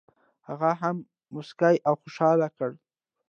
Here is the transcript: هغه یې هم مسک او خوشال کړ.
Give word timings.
هغه 0.47 0.69
یې 0.73 0.77
هم 0.81 0.95
مسک 1.33 1.59
او 1.87 1.93
خوشال 2.01 2.39
کړ. 2.57 2.71